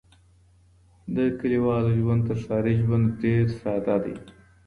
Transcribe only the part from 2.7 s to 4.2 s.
ژوند ډېر ساده دی.